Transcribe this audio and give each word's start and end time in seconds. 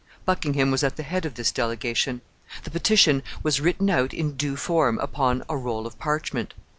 Buckingham 0.25 0.71
was 0.71 0.83
at 0.83 0.95
the 0.95 1.03
head 1.03 1.27
of 1.27 1.35
this 1.35 1.51
delegation. 1.51 2.21
The 2.63 2.71
petition 2.71 3.21
was 3.43 3.61
written 3.61 3.87
out 3.91 4.15
in 4.15 4.31
due 4.35 4.55
form 4.55 4.97
upon 4.97 5.43
a 5.47 5.55
roll 5.55 5.85
of 5.85 5.99
parchment. 5.99 6.55